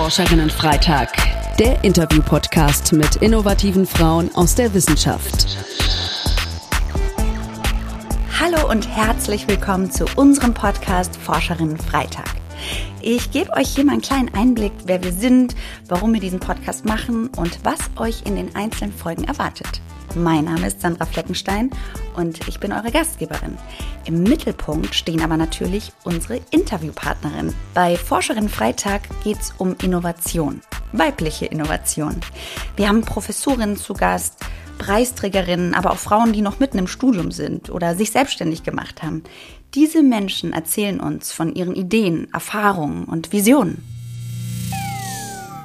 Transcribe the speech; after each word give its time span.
Forscherinnen-Freitag, 0.00 1.12
der 1.58 1.84
Interview-Podcast 1.84 2.94
mit 2.94 3.16
innovativen 3.16 3.84
Frauen 3.84 4.34
aus 4.34 4.54
der 4.54 4.72
Wissenschaft. 4.72 5.58
Hallo 8.40 8.70
und 8.70 8.88
herzlich 8.88 9.46
willkommen 9.46 9.90
zu 9.90 10.06
unserem 10.16 10.54
Podcast 10.54 11.18
Forscherinnen-Freitag. 11.18 12.30
Ich 13.02 13.30
gebe 13.30 13.52
euch 13.52 13.74
hier 13.74 13.84
mal 13.84 13.92
einen 13.92 14.00
kleinen 14.00 14.34
Einblick, 14.34 14.72
wer 14.86 15.04
wir 15.04 15.12
sind, 15.12 15.54
warum 15.86 16.14
wir 16.14 16.20
diesen 16.20 16.40
Podcast 16.40 16.86
machen 16.86 17.28
und 17.36 17.62
was 17.62 17.80
euch 17.96 18.22
in 18.24 18.36
den 18.36 18.56
einzelnen 18.56 18.94
Folgen 18.94 19.24
erwartet. 19.24 19.82
Mein 20.16 20.46
Name 20.46 20.66
ist 20.66 20.80
Sandra 20.80 21.06
Fleckenstein 21.06 21.70
und 22.16 22.48
ich 22.48 22.58
bin 22.58 22.72
eure 22.72 22.90
Gastgeberin. 22.90 23.56
Im 24.06 24.24
Mittelpunkt 24.24 24.92
stehen 24.92 25.22
aber 25.22 25.36
natürlich 25.36 25.92
unsere 26.02 26.40
Interviewpartnerinnen. 26.50 27.54
Bei 27.74 27.96
Forscherin 27.96 28.48
Freitag 28.48 29.02
geht 29.22 29.40
es 29.40 29.54
um 29.56 29.76
Innovation, 29.82 30.62
weibliche 30.92 31.46
Innovation. 31.46 32.20
Wir 32.74 32.88
haben 32.88 33.02
Professorinnen 33.02 33.76
zu 33.76 33.94
Gast, 33.94 34.44
Preisträgerinnen, 34.78 35.74
aber 35.74 35.92
auch 35.92 35.98
Frauen, 35.98 36.32
die 36.32 36.42
noch 36.42 36.58
mitten 36.58 36.78
im 36.78 36.88
Studium 36.88 37.30
sind 37.30 37.70
oder 37.70 37.94
sich 37.94 38.10
selbstständig 38.10 38.64
gemacht 38.64 39.04
haben. 39.04 39.22
Diese 39.74 40.02
Menschen 40.02 40.52
erzählen 40.52 40.98
uns 40.98 41.30
von 41.30 41.54
ihren 41.54 41.76
Ideen, 41.76 42.26
Erfahrungen 42.32 43.04
und 43.04 43.32
Visionen. 43.32 43.89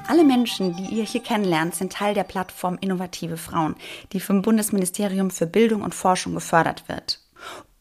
Alle 0.08 0.24
Menschen, 0.24 0.76
die 0.76 0.96
ihr 0.96 1.04
hier 1.04 1.22
kennenlernt, 1.22 1.74
sind 1.74 1.94
Teil 1.94 2.14
der 2.14 2.24
Plattform 2.24 2.78
Innovative 2.80 3.38
Frauen, 3.38 3.76
die 4.14 4.20
vom 4.20 4.44
Bundesministerium 4.44 5.32
für 5.32 5.48
Bildung 5.48 5.82
und 5.82 5.96
Forschung 5.96 6.36
gefördert 6.36 6.84
wird. 6.88 7.22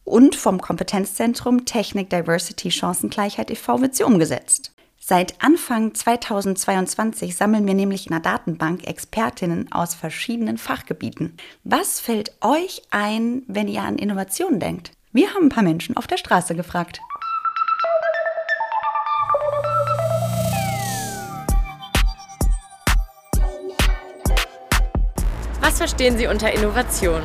Und 0.04 0.34
vom 0.34 0.60
Kompetenzzentrum 0.60 1.66
Technik, 1.66 2.08
Diversity, 2.10 2.70
Chancengleichheit 2.70 3.50
e.V. 3.50 3.80
wird 3.80 3.94
sie 3.94 4.04
umgesetzt. 4.04 4.72
Seit 4.98 5.42
Anfang 5.42 5.94
2022 5.94 7.36
sammeln 7.36 7.66
wir 7.66 7.74
nämlich 7.74 8.06
in 8.06 8.12
der 8.12 8.20
Datenbank 8.20 8.86
Expertinnen 8.86 9.70
aus 9.70 9.94
verschiedenen 9.94 10.56
Fachgebieten. 10.56 11.36
Was 11.62 12.00
fällt 12.00 12.32
euch 12.40 12.82
ein, 12.90 13.42
wenn 13.48 13.68
ihr 13.68 13.82
an 13.82 13.98
Innovationen 13.98 14.60
denkt? 14.60 14.92
Wir 15.12 15.34
haben 15.34 15.44
ein 15.44 15.50
paar 15.50 15.62
Menschen 15.62 15.96
auf 15.98 16.06
der 16.06 16.16
Straße 16.16 16.54
gefragt. 16.54 17.00
Was 25.74 25.90
verstehen 25.90 26.16
Sie 26.16 26.28
unter 26.28 26.52
Innovation? 26.52 27.20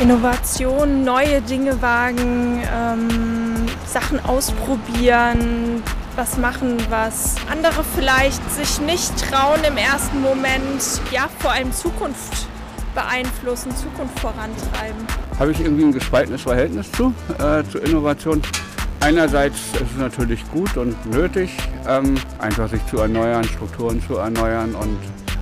Innovation, 0.00 1.02
neue 1.02 1.42
Dinge 1.42 1.82
wagen, 1.82 2.62
ähm, 2.72 3.66
Sachen 3.84 4.24
ausprobieren, 4.24 5.82
was 6.14 6.38
machen, 6.38 6.76
was 6.90 7.34
andere 7.50 7.82
vielleicht 7.96 8.40
sich 8.52 8.80
nicht 8.82 9.12
trauen 9.18 9.64
im 9.66 9.76
ersten 9.78 10.22
Moment. 10.22 10.80
Ja, 11.10 11.28
vor 11.40 11.50
allem 11.50 11.72
Zukunft 11.72 12.46
beeinflussen, 12.94 13.74
Zukunft 13.74 14.16
vorantreiben. 14.20 15.04
Habe 15.36 15.50
ich 15.50 15.60
irgendwie 15.60 15.86
ein 15.86 15.92
gespaltenes 15.92 16.42
Verhältnis 16.42 16.92
zu, 16.92 17.12
äh, 17.40 17.64
zu 17.64 17.78
Innovation. 17.78 18.42
Einerseits 19.00 19.56
ist 19.72 19.90
es 19.92 19.98
natürlich 19.98 20.48
gut 20.52 20.76
und 20.76 20.94
nötig, 21.10 21.50
ähm, 21.88 22.14
einfach 22.38 22.70
sich 22.70 22.86
zu 22.86 22.98
erneuern, 22.98 23.42
Strukturen 23.42 24.00
zu 24.06 24.18
erneuern 24.18 24.72
und 24.76 24.98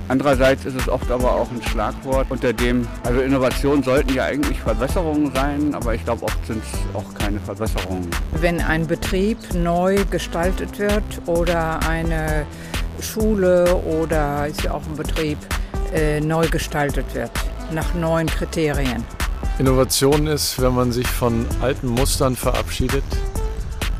Andererseits 0.07 0.65
ist 0.65 0.79
es 0.79 0.87
oft 0.87 1.09
aber 1.09 1.31
auch 1.31 1.49
ein 1.49 1.61
Schlagwort, 1.63 2.27
unter 2.29 2.53
dem, 2.53 2.87
also 3.03 3.21
Innovationen 3.21 3.83
sollten 3.83 4.13
ja 4.13 4.25
eigentlich 4.25 4.59
Verbesserungen 4.59 5.31
sein, 5.33 5.73
aber 5.73 5.95
ich 5.95 6.03
glaube, 6.03 6.23
oft 6.23 6.45
sind 6.45 6.61
es 6.63 6.95
auch 6.95 7.11
keine 7.15 7.39
Verbesserungen. 7.39 8.07
Wenn 8.39 8.61
ein 8.61 8.85
Betrieb 8.85 9.39
neu 9.55 9.97
gestaltet 10.11 10.77
wird 10.77 11.03
oder 11.25 11.79
eine 11.87 12.45
Schule 12.99 13.75
oder 13.75 14.47
ist 14.47 14.63
ja 14.63 14.75
auch 14.75 14.85
ein 14.85 14.95
Betrieb 14.95 15.39
äh, 15.91 16.21
neu 16.21 16.47
gestaltet 16.49 17.05
wird, 17.15 17.31
nach 17.71 17.93
neuen 17.95 18.27
Kriterien. 18.27 19.03
Innovation 19.57 20.27
ist, 20.27 20.61
wenn 20.61 20.75
man 20.75 20.91
sich 20.91 21.07
von 21.07 21.47
alten 21.61 21.87
Mustern 21.87 22.35
verabschiedet 22.35 23.03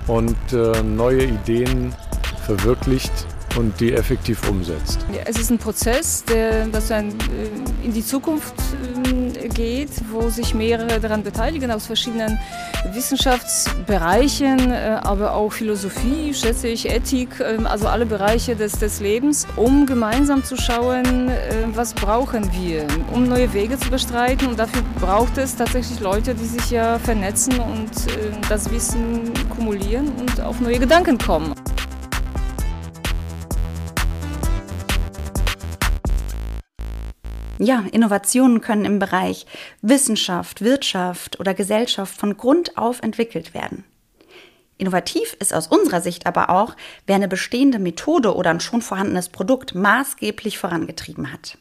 und 0.05 0.37
äh, 0.53 0.83
neue 0.83 1.23
Ideen 1.23 1.95
verwirklicht 2.45 3.11
und 3.57 3.79
die 3.79 3.93
effektiv 3.93 4.47
umsetzt. 4.49 5.05
Es 5.25 5.39
ist 5.39 5.49
ein 5.49 5.57
Prozess, 5.57 6.23
der 6.25 6.67
das 6.67 6.87
dann 6.87 7.09
äh, 7.09 7.83
in 7.83 7.93
die 7.93 8.05
Zukunft 8.05 8.53
äh, 9.39 9.47
geht, 9.49 9.89
wo 10.11 10.29
sich 10.29 10.53
mehrere 10.53 10.99
daran 10.99 11.23
beteiligen 11.23 11.71
aus 11.71 11.85
verschiedenen 11.85 12.39
Wissenschaftsbereichen, 12.93 14.71
äh, 14.71 14.99
aber 15.01 15.33
auch 15.33 15.51
Philosophie, 15.51 16.33
schätze 16.33 16.67
ich, 16.67 16.89
Ethik, 16.89 17.41
also 17.63 17.87
alle 17.87 18.05
Bereiche 18.05 18.55
des, 18.55 18.73
des 18.73 18.99
Lebens, 18.99 19.47
um 19.55 19.85
gemeinsam 19.85 20.43
zu 20.43 20.57
schauen, 20.57 21.31
was 21.73 21.93
brauchen 21.93 22.51
wir, 22.53 22.85
um 23.13 23.27
neue 23.27 23.53
Wege 23.53 23.77
zu 23.77 23.89
bestreiten. 23.89 24.47
Und 24.47 24.59
dafür 24.59 24.81
braucht 24.99 25.37
es 25.37 25.55
tatsächlich 25.55 25.99
Leute, 25.99 26.35
die 26.35 26.45
sich 26.45 26.71
ja 26.71 26.99
vernetzen 26.99 27.59
und 27.59 27.91
das 28.49 28.71
Wissen 28.71 29.33
kumulieren 29.49 30.11
und 30.19 30.41
auf 30.41 30.59
neue 30.59 30.79
Gedanken 30.79 31.17
kommen. 31.17 31.53
Ja, 37.57 37.85
Innovationen 37.91 38.59
können 38.59 38.83
im 38.83 38.99
Bereich 38.99 39.45
Wissenschaft, 39.81 40.61
Wirtschaft 40.61 41.39
oder 41.39 41.53
Gesellschaft 41.53 42.17
von 42.17 42.35
Grund 42.35 42.77
auf 42.77 43.01
entwickelt 43.01 43.53
werden. 43.53 43.85
Innovativ 44.77 45.37
ist 45.39 45.53
aus 45.53 45.67
unserer 45.67 46.01
Sicht 46.01 46.25
aber 46.27 46.49
auch, 46.49 46.75
wer 47.07 47.15
eine 47.15 47.29
bestehende 47.29 47.79
Methode 47.79 48.35
oder 48.35 48.49
ein 48.49 48.59
schon 48.59 48.81
vorhandenes 48.81 49.29
Produkt 49.29 49.73
maßgeblich 49.73 50.57
vorangetrieben 50.57 51.31
hat. 51.31 51.57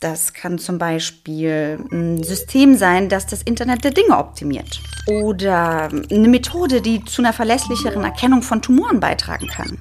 Das 0.00 0.32
kann 0.32 0.58
zum 0.58 0.78
Beispiel 0.78 1.78
ein 1.92 2.24
System 2.24 2.74
sein, 2.74 3.08
das 3.08 3.26
das 3.26 3.42
Internet 3.42 3.84
der 3.84 3.92
Dinge 3.92 4.16
optimiert. 4.16 4.80
Oder 5.06 5.88
eine 5.88 6.28
Methode, 6.28 6.80
die 6.80 7.04
zu 7.04 7.22
einer 7.22 7.34
verlässlicheren 7.34 8.02
Erkennung 8.02 8.42
von 8.42 8.62
Tumoren 8.62 8.98
beitragen 8.98 9.46
kann. 9.46 9.78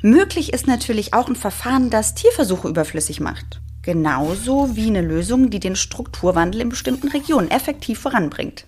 Möglich 0.00 0.52
ist 0.54 0.68
natürlich 0.68 1.12
auch 1.12 1.28
ein 1.28 1.36
Verfahren, 1.36 1.90
das 1.90 2.14
Tierversuche 2.14 2.68
überflüssig 2.68 3.20
macht. 3.20 3.60
Genauso 3.88 4.76
wie 4.76 4.88
eine 4.88 5.00
Lösung, 5.00 5.48
die 5.48 5.60
den 5.60 5.74
Strukturwandel 5.74 6.60
in 6.60 6.68
bestimmten 6.68 7.08
Regionen 7.08 7.50
effektiv 7.50 7.98
voranbringt. 7.98 8.66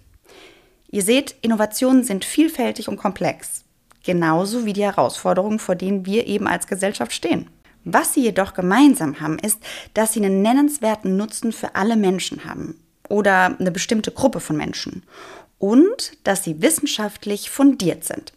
Ihr 0.90 1.02
seht, 1.02 1.34
Innovationen 1.42 2.04
sind 2.04 2.24
vielfältig 2.24 2.88
und 2.88 2.96
komplex. 2.96 3.64
Genauso 4.02 4.64
wie 4.64 4.72
die 4.72 4.82
Herausforderungen, 4.82 5.58
vor 5.58 5.74
denen 5.74 6.06
wir 6.06 6.26
eben 6.26 6.46
als 6.46 6.66
Gesellschaft 6.66 7.12
stehen. 7.12 7.50
Was 7.84 8.14
sie 8.14 8.22
jedoch 8.22 8.54
gemeinsam 8.54 9.20
haben, 9.20 9.38
ist, 9.38 9.58
dass 9.92 10.14
sie 10.14 10.24
einen 10.24 10.40
nennenswerten 10.40 11.18
Nutzen 11.18 11.52
für 11.52 11.74
alle 11.74 11.96
Menschen 11.96 12.46
haben 12.46 12.80
oder 13.10 13.58
eine 13.60 13.70
bestimmte 13.70 14.12
Gruppe 14.12 14.40
von 14.40 14.56
Menschen 14.56 15.02
und 15.58 16.12
dass 16.24 16.44
sie 16.44 16.62
wissenschaftlich 16.62 17.50
fundiert 17.50 18.04
sind. 18.04 18.32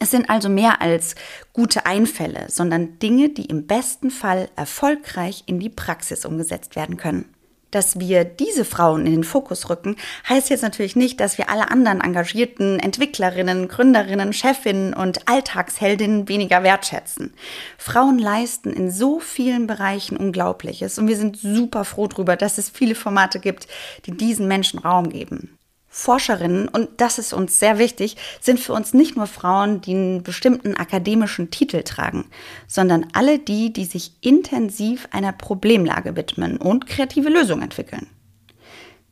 Es 0.00 0.10
sind 0.10 0.30
also 0.30 0.48
mehr 0.48 0.80
als 0.80 1.14
gute 1.52 1.86
Einfälle, 1.86 2.46
sondern 2.48 2.98
Dinge, 2.98 3.28
die 3.28 3.46
im 3.46 3.66
besten 3.66 4.10
Fall 4.10 4.48
erfolgreich 4.56 5.44
in 5.46 5.60
die 5.60 5.70
Praxis 5.70 6.24
umgesetzt 6.24 6.76
werden 6.76 6.96
können. 6.96 7.26
Dass 7.70 7.98
wir 7.98 8.24
diese 8.24 8.66
Frauen 8.66 9.06
in 9.06 9.12
den 9.12 9.24
Fokus 9.24 9.70
rücken, 9.70 9.96
heißt 10.28 10.50
jetzt 10.50 10.62
natürlich 10.62 10.94
nicht, 10.94 11.20
dass 11.20 11.38
wir 11.38 11.48
alle 11.48 11.70
anderen 11.70 12.02
engagierten 12.02 12.78
Entwicklerinnen, 12.78 13.66
Gründerinnen, 13.66 14.34
Chefinnen 14.34 14.92
und 14.92 15.26
Alltagsheldinnen 15.26 16.28
weniger 16.28 16.62
wertschätzen. 16.62 17.32
Frauen 17.78 18.18
leisten 18.18 18.74
in 18.74 18.90
so 18.90 19.20
vielen 19.20 19.66
Bereichen 19.66 20.18
Unglaubliches 20.18 20.98
und 20.98 21.08
wir 21.08 21.16
sind 21.16 21.38
super 21.38 21.86
froh 21.86 22.08
darüber, 22.08 22.36
dass 22.36 22.58
es 22.58 22.68
viele 22.68 22.94
Formate 22.94 23.40
gibt, 23.40 23.66
die 24.04 24.14
diesen 24.14 24.48
Menschen 24.48 24.78
Raum 24.78 25.08
geben. 25.08 25.56
Forscherinnen, 25.94 26.68
und 26.68 26.88
das 27.02 27.18
ist 27.18 27.34
uns 27.34 27.58
sehr 27.58 27.76
wichtig, 27.76 28.16
sind 28.40 28.58
für 28.58 28.72
uns 28.72 28.94
nicht 28.94 29.14
nur 29.14 29.26
Frauen, 29.26 29.82
die 29.82 29.92
einen 29.92 30.22
bestimmten 30.22 30.74
akademischen 30.74 31.50
Titel 31.50 31.82
tragen, 31.82 32.24
sondern 32.66 33.08
alle 33.12 33.38
die, 33.38 33.74
die 33.74 33.84
sich 33.84 34.12
intensiv 34.22 35.06
einer 35.10 35.32
Problemlage 35.32 36.16
widmen 36.16 36.56
und 36.56 36.86
kreative 36.86 37.28
Lösungen 37.28 37.60
entwickeln. 37.60 38.08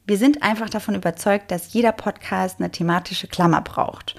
Wir 0.06 0.17
sind 0.17 0.43
einfach 0.43 0.71
davon 0.71 0.94
überzeugt, 0.94 1.50
dass 1.50 1.75
jeder 1.75 1.93
Podcast 1.93 2.61
eine 2.61 2.71
thematische 2.71 3.29
Klammer 3.29 3.61
braucht. 3.61 4.15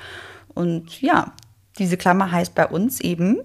Und 0.54 1.02
ja, 1.02 1.34
diese 1.80 1.98
Klammer 1.98 2.32
heißt 2.32 2.54
bei 2.54 2.68
uns 2.68 3.00
eben 3.00 3.40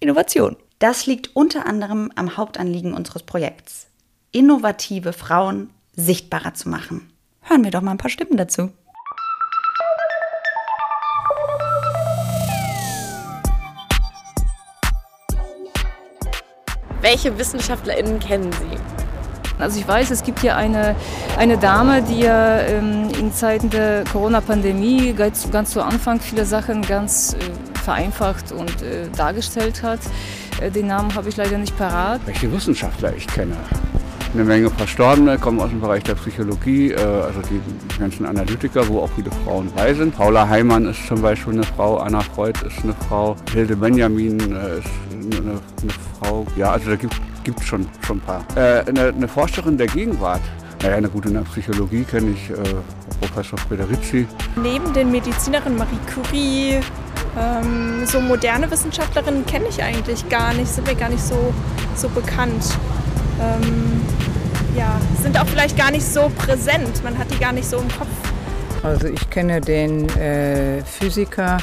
Innovation. 0.00 0.56
Das 0.80 1.06
liegt 1.06 1.34
unter 1.34 1.64
anderem 1.64 2.12
am 2.14 2.36
Hauptanliegen 2.36 2.92
unseres 2.92 3.22
Projekts, 3.22 3.86
innovative 4.32 5.14
Frauen 5.14 5.70
sichtbarer 5.96 6.52
zu 6.52 6.68
machen. 6.68 7.10
Hören 7.46 7.62
wir 7.62 7.70
doch 7.70 7.82
mal 7.82 7.92
ein 7.92 7.98
paar 7.98 8.10
Stimmen 8.10 8.36
dazu. 8.36 8.70
Welche 17.02 17.36
WissenschaftlerInnen 17.38 18.18
kennen 18.18 18.50
Sie? 18.52 18.78
Also 19.58 19.78
ich 19.78 19.86
weiß, 19.86 20.10
es 20.10 20.22
gibt 20.22 20.40
hier 20.40 20.56
eine, 20.56 20.96
eine 21.38 21.58
Dame, 21.58 22.02
die 22.02 22.20
ja 22.20 22.60
ähm, 22.60 23.10
in 23.18 23.30
Zeiten 23.32 23.68
der 23.68 24.04
Corona-Pandemie 24.10 25.12
ganz, 25.12 25.50
ganz 25.50 25.70
zu 25.70 25.82
Anfang 25.84 26.20
viele 26.20 26.46
Sachen 26.46 26.80
ganz 26.82 27.34
äh, 27.34 27.78
vereinfacht 27.80 28.52
und 28.52 28.82
äh, 28.82 29.08
dargestellt 29.16 29.82
hat. 29.82 30.00
Äh, 30.60 30.70
den 30.70 30.86
Namen 30.86 31.14
habe 31.14 31.28
ich 31.28 31.36
leider 31.36 31.58
nicht 31.58 31.76
parat. 31.76 32.22
Welche 32.24 32.50
Wissenschaftler 32.50 33.14
ich 33.14 33.26
kenne? 33.26 33.54
Eine 34.34 34.42
Menge 34.42 34.68
Verstorbene 34.68 35.38
kommen 35.38 35.60
aus 35.60 35.70
dem 35.70 35.80
Bereich 35.80 36.02
der 36.02 36.16
Psychologie, 36.16 36.90
äh, 36.90 36.96
also 36.98 37.40
die 37.48 37.98
ganzen 38.00 38.26
Analytiker, 38.26 38.86
wo 38.88 39.02
auch 39.02 39.10
viele 39.14 39.30
Frauen 39.44 39.70
bei 39.76 39.94
sind. 39.94 40.16
Paula 40.16 40.48
Heimann 40.48 40.86
ist 40.86 41.06
zum 41.06 41.22
Beispiel 41.22 41.52
eine 41.52 41.62
Frau, 41.62 41.98
Anna 41.98 42.18
Freud 42.18 42.58
ist 42.66 42.82
eine 42.82 42.94
Frau, 43.08 43.36
Hilde 43.52 43.76
Benjamin 43.76 44.40
äh, 44.40 44.78
ist 44.78 44.88
eine, 45.12 45.38
eine 45.50 45.92
Frau. 46.18 46.44
Ja, 46.56 46.72
also 46.72 46.90
da 46.90 46.96
gibt 46.96 47.60
es 47.60 47.64
schon, 47.64 47.86
schon 48.04 48.16
ein 48.16 48.20
paar. 48.22 48.44
Äh, 48.56 48.80
eine, 48.88 49.14
eine 49.14 49.28
Forscherin 49.28 49.78
der 49.78 49.86
Gegenwart, 49.86 50.42
naja, 50.82 50.96
eine 50.96 51.08
gute 51.08 51.28
in 51.28 51.34
der 51.34 51.42
Psychologie 51.42 52.02
kenne 52.02 52.32
ich 52.32 52.50
äh, 52.50 52.56
Professor 53.20 53.56
Frederici. 53.56 54.26
Neben 54.60 54.92
den 54.92 55.12
Medizinerinnen 55.12 55.78
Marie 55.78 55.98
Curie, 56.12 56.80
ähm, 57.38 58.04
so 58.04 58.20
moderne 58.20 58.68
Wissenschaftlerinnen 58.68 59.46
kenne 59.46 59.66
ich 59.70 59.80
eigentlich 59.80 60.28
gar 60.28 60.52
nicht, 60.54 60.66
sind 60.66 60.88
mir 60.88 60.96
gar 60.96 61.08
nicht 61.08 61.22
so, 61.22 61.54
so 61.94 62.08
bekannt. 62.08 62.64
Ähm, 63.40 64.02
ja, 64.76 65.00
sind 65.22 65.38
auch 65.38 65.46
vielleicht 65.46 65.76
gar 65.76 65.90
nicht 65.90 66.04
so 66.04 66.30
präsent, 66.36 67.02
man 67.04 67.16
hat 67.16 67.30
die 67.30 67.38
gar 67.38 67.52
nicht 67.52 67.68
so 67.68 67.78
im 67.78 67.88
Kopf. 67.88 68.08
Also 68.82 69.06
ich 69.06 69.30
kenne 69.30 69.60
den 69.60 70.08
äh, 70.10 70.82
Physiker, 70.84 71.58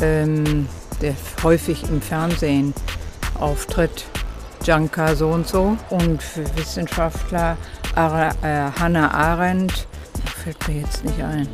ähm, 0.00 0.68
der 1.00 1.14
häufig 1.42 1.84
im 1.88 2.02
Fernsehen 2.02 2.74
auftritt, 3.38 4.04
Janka 4.64 5.14
so 5.14 5.28
und 5.28 5.46
so. 5.46 5.76
Und 5.90 6.22
für 6.22 6.44
Wissenschaftler 6.56 7.56
Ara, 7.94 8.30
äh, 8.42 8.70
Hannah 8.78 9.10
Arendt, 9.10 9.86
fällt 10.42 10.68
mir 10.68 10.80
jetzt 10.80 11.04
nicht 11.04 11.22
ein. 11.22 11.48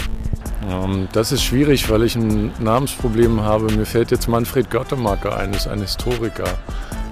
Ähm, 0.69 1.09
das 1.13 1.33
ist 1.33 1.43
schwierig, 1.43 1.89
weil 1.89 2.03
ich 2.03 2.17
ein 2.17 2.53
Namensproblem 2.59 3.43
habe. 3.43 3.73
Mir 3.73 3.87
fällt 3.87 4.11
jetzt 4.11 4.29
Manfred 4.29 4.71
Gottemacker 4.71 5.37
ein, 5.37 5.53
ist 5.53 5.69
ein 5.69 5.81
Historiker. 5.81 6.59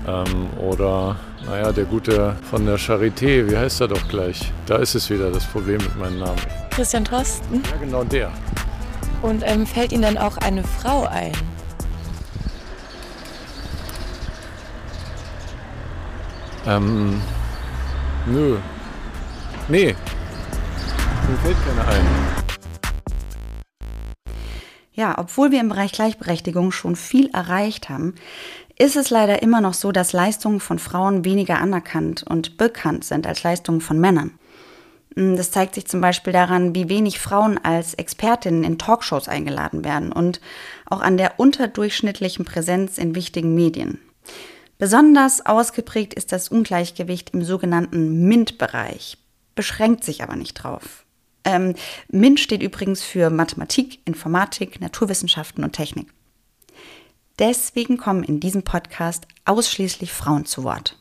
Ähm, 0.09 0.49
oder, 0.59 1.17
naja, 1.45 1.71
der 1.71 1.85
Gute 1.85 2.35
von 2.49 2.65
der 2.65 2.79
Charité, 2.79 3.47
wie 3.47 3.57
heißt 3.57 3.83
er 3.83 3.89
doch 3.89 4.09
gleich? 4.09 4.51
Da 4.65 4.77
ist 4.77 4.95
es 4.95 5.11
wieder 5.11 5.31
das 5.31 5.45
Problem 5.45 5.77
mit 5.77 5.99
meinem 5.99 6.21
Namen. 6.21 6.41
Christian 6.71 7.05
Drosten. 7.05 7.63
Ja, 7.71 7.77
genau 7.79 8.05
der. 8.05 8.33
Und 9.21 9.43
ähm, 9.45 9.67
fällt 9.67 9.93
Ihnen 9.93 10.03
dann 10.03 10.17
auch 10.17 10.39
eine 10.39 10.65
Frau 10.65 11.07
ein? 11.07 11.33
Ähm, 16.67 17.21
nö. 18.27 18.57
Nee. 19.69 19.95
Mir 21.29 21.37
fällt 21.43 21.57
keine 21.67 21.87
ein. 21.87 22.07
Ja, 24.93 25.17
obwohl 25.19 25.53
wir 25.53 25.61
im 25.61 25.69
Bereich 25.69 25.93
Gleichberechtigung 25.93 26.73
schon 26.73 26.97
viel 26.97 27.31
erreicht 27.33 27.89
haben, 27.89 28.15
ist 28.79 28.97
es 28.97 29.11
leider 29.11 29.43
immer 29.43 29.61
noch 29.61 29.75
so, 29.75 29.93
dass 29.93 30.13
Leistungen 30.13 30.61
von 30.61 30.79
Frauen 30.79 31.25
weniger 31.25 31.59
anerkannt 31.59 32.23
und 32.23 32.57
bekannt 32.57 33.05
sind 33.05 33.27
als 33.27 33.43
Leistungen 33.43 33.81
von 33.81 33.99
Männern. 33.99 34.39
Hm, 35.17 35.37
das 35.37 35.51
zeigt 35.51 35.75
sich 35.75 35.87
zum 35.87 36.01
Beispiel 36.01 36.33
daran, 36.33 36.75
wie 36.75 36.89
wenig 36.89 37.19
Frauen 37.19 37.59
als 37.59 37.95
Expertinnen 37.95 38.63
in 38.63 38.79
Talkshows 38.79 39.29
eingeladen 39.29 39.85
werden 39.85 40.13
und 40.13 40.41
auch 40.87 41.01
an 41.01 41.17
der 41.17 41.41
unterdurchschnittlichen 41.41 42.45
Präsenz 42.45 42.99
in 42.99 43.15
wichtigen 43.15 43.55
Medien. 43.55 43.99
Besonders 44.79 45.45
ausgeprägt 45.45 46.15
ist 46.15 46.31
das 46.31 46.49
Ungleichgewicht 46.49 47.31
im 47.31 47.43
sogenannten 47.43 48.29
MINT-Bereich, 48.29 49.19
beschränkt 49.57 50.05
sich 50.05 50.23
aber 50.23 50.37
nicht 50.37 50.55
drauf. 50.55 51.05
Ähm, 51.43 51.75
MINT 52.11 52.39
steht 52.39 52.63
übrigens 52.63 53.03
für 53.03 53.31
Mathematik, 53.31 53.99
Informatik, 54.05 54.81
Naturwissenschaften 54.81 55.65
und 55.65 55.73
Technik. 55.73 56.09
Deswegen 57.39 57.97
kommen 57.97 58.25
in 58.25 58.41
diesem 58.41 58.63
Podcast 58.63 59.27
ausschließlich 59.45 60.13
Frauen 60.13 60.45
zu 60.45 60.65
Wort. 60.65 60.97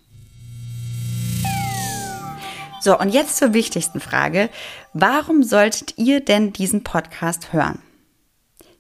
So, 2.80 2.98
und 2.98 3.10
jetzt 3.10 3.38
zur 3.38 3.54
wichtigsten 3.54 4.00
Frage. 4.00 4.50
Warum 4.94 5.44
solltet 5.44 5.98
ihr 5.98 6.22
denn 6.22 6.54
diesen 6.54 6.84
Podcast 6.84 7.52
hören? 7.52 7.82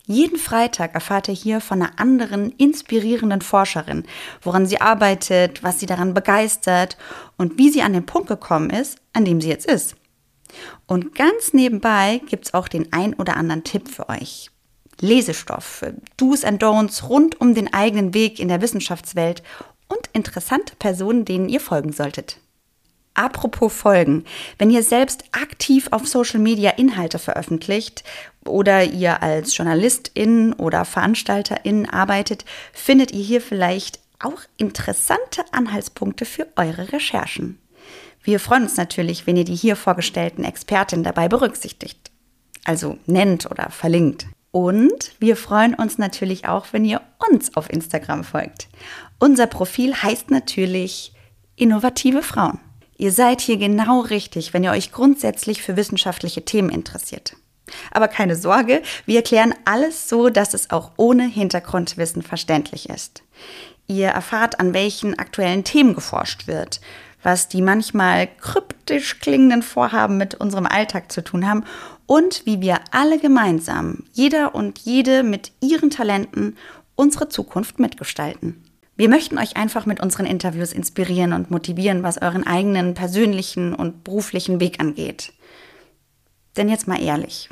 Jeden 0.06 0.38
Freitag 0.38 0.94
erfahrt 0.94 1.28
ihr 1.28 1.34
hier 1.34 1.60
von 1.60 1.82
einer 1.82 2.00
anderen 2.00 2.52
inspirierenden 2.52 3.42
Forscherin, 3.42 4.06
woran 4.42 4.66
sie 4.66 4.80
arbeitet, 4.80 5.64
was 5.64 5.82
sie 5.82 5.86
daran 5.86 6.14
begeistert 6.14 6.96
und 7.38 7.58
wie 7.58 7.70
sie 7.70 7.82
an 7.82 7.92
den 7.92 8.06
Punkt 8.06 8.30
gekommen 8.30 8.70
ist, 8.70 9.00
an 9.12 9.26
dem 9.26 9.42
sie 9.42 9.50
jetzt 9.50 9.66
ist. 9.66 9.96
Und 10.86 11.14
ganz 11.14 11.52
nebenbei 11.52 12.22
gibt's 12.28 12.54
auch 12.54 12.70
den 12.70 12.94
ein 12.94 13.16
oder 13.16 13.36
anderen 13.36 13.66
Tipp 13.66 13.90
für 13.90 14.08
euch. 14.08 14.50
Lesestoff, 15.00 15.86
Do's 16.18 16.44
and 16.44 16.62
Don'ts 16.62 17.08
rund 17.08 17.40
um 17.40 17.54
den 17.54 17.74
eigenen 17.74 18.14
Weg 18.14 18.40
in 18.40 18.48
der 18.48 18.62
Wissenschaftswelt 18.62 19.44
und 19.88 20.10
interessante 20.14 20.76
Personen, 20.76 21.26
denen 21.26 21.50
ihr 21.50 21.60
folgen 21.60 21.94
solltet. 21.94 22.38
Apropos 23.14 23.74
Folgen, 23.74 24.26
wenn 24.60 24.70
ihr 24.70 24.84
selbst 24.84 25.24
aktiv 25.32 25.88
auf 25.90 26.08
Social 26.08 26.40
Media 26.40 26.70
Inhalte 26.72 27.18
veröffentlicht 27.18 28.04
oder 28.46 28.84
ihr 28.84 29.24
als 29.24 29.58
Journalistin 29.58 30.54
oder 30.54 30.86
Veranstalterin 30.86 31.90
arbeitet, 31.90 32.46
findet 32.74 33.12
ihr 33.12 33.24
hier 33.24 33.42
vielleicht 33.42 34.00
auch 34.20 34.42
interessante 34.58 35.44
Anhaltspunkte 35.52 36.26
für 36.26 36.48
eure 36.56 36.92
Recherchen. 36.92 37.60
Wir 38.22 38.40
freuen 38.40 38.64
uns 38.64 38.78
natürlich, 38.78 39.26
wenn 39.26 39.38
ihr 39.38 39.46
die 39.46 39.56
hier 39.56 39.76
vorgestellten 39.76 40.44
Expertinnen 40.44 41.04
dabei 41.04 41.28
berücksichtigt, 41.28 42.12
also 42.66 43.00
nennt 43.08 43.50
oder 43.50 43.72
verlinkt. 43.72 44.28
Und 44.58 45.12
wir 45.20 45.36
freuen 45.36 45.76
uns 45.76 46.00
natürlich 46.00 46.48
auch, 46.48 46.66
wenn 46.72 46.84
ihr 46.84 47.02
uns 47.30 47.56
auf 47.56 47.70
Instagram 47.70 48.24
folgt. 48.24 48.70
Unser 49.20 49.46
Profil 49.46 49.94
heißt 49.94 50.32
natürlich 50.32 51.14
Innovative 51.56 52.24
Frauen. 52.24 52.60
Ihr 52.98 53.12
seid 53.12 53.40
hier 53.40 53.58
genau 53.58 54.00
richtig, 54.00 54.56
wenn 54.56 54.64
ihr 54.64 54.72
euch 54.72 54.92
grundsätzlich 54.92 55.62
für 55.62 55.78
wissenschaftliche 55.78 56.44
Themen 56.44 56.72
interessiert. 56.72 57.36
Aber 57.92 58.08
keine 58.08 58.36
Sorge, 58.36 58.82
wir 59.06 59.18
erklären 59.18 59.54
alles 59.66 60.10
so, 60.10 60.30
dass 60.30 60.56
es 60.56 60.72
auch 60.72 60.90
ohne 60.98 61.28
Hintergrundwissen 61.28 62.24
verständlich 62.24 62.90
ist. 62.90 63.22
Ihr 63.86 64.08
erfahrt, 64.08 64.60
an 64.60 64.74
welchen 64.74 65.20
aktuellen 65.20 65.66
Themen 65.66 65.94
geforscht 65.94 66.48
wird, 66.48 66.82
was 67.22 67.48
die 67.48 67.62
manchmal 67.62 68.26
kryptisch 68.26 69.20
klingenden 69.20 69.62
Vorhaben 69.62 70.18
mit 70.18 70.34
unserem 70.34 70.66
Alltag 70.66 71.12
zu 71.12 71.24
tun 71.24 71.48
haben 71.48 71.64
und 72.08 72.46
wie 72.46 72.62
wir 72.62 72.80
alle 72.92 73.20
gemeinsam, 73.20 74.06
jeder 74.14 74.56
und 74.56 74.80
jede 74.80 75.22
mit 75.22 75.52
ihren 75.62 75.92
Talenten, 75.92 76.58
unsere 76.96 77.30
Zukunft 77.30 77.80
mitgestalten. 77.80 78.64
Wir 78.96 79.10
möchten 79.10 79.38
euch 79.38 79.56
einfach 79.58 79.86
mit 79.86 80.00
unseren 80.02 80.26
Interviews 80.26 80.74
inspirieren 80.74 81.34
und 81.34 81.52
motivieren, 81.52 82.02
was 82.02 82.20
euren 82.20 82.48
eigenen 82.48 82.96
persönlichen 82.96 83.76
und 83.76 84.04
beruflichen 84.04 84.60
Weg 84.60 84.80
angeht. 84.80 85.34
Denn 86.56 86.70
jetzt 86.70 86.88
mal 86.88 87.00
ehrlich, 87.00 87.50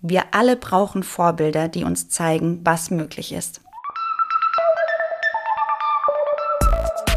wir 0.00 0.24
alle 0.32 0.56
brauchen 0.56 1.04
Vorbilder, 1.04 1.68
die 1.68 1.84
uns 1.84 2.08
zeigen, 2.08 2.60
was 2.64 2.90
möglich 2.90 3.32
ist. 3.32 3.60